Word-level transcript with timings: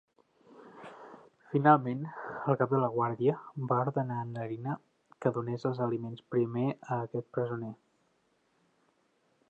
Finalment, 1.55 1.99
el 2.53 2.57
cap 2.61 2.71
de 2.77 2.79
la 2.83 2.89
guàrdia, 2.95 3.35
va 3.73 3.77
ordenar 3.89 4.17
en 4.23 4.33
Larina 4.39 4.75
que 5.25 5.33
donés 5.39 5.69
els 5.71 5.83
aliments 5.89 6.25
primer 6.37 6.65
a 6.71 6.99
aquest 7.03 7.29
presoner. 7.37 7.73